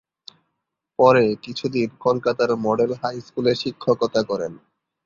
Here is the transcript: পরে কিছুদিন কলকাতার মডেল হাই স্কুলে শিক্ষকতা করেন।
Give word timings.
পরে 0.99 1.25
কিছুদিন 1.43 1.89
কলকাতার 2.05 2.51
মডেল 2.65 2.91
হাই 3.01 3.17
স্কুলে 3.27 3.53
শিক্ষকতা 3.61 4.21
করেন। 4.29 4.53